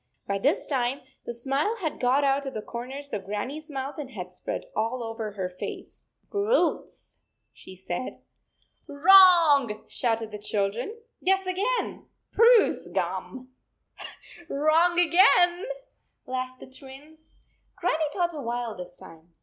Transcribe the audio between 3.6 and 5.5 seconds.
mouth and had spread all over her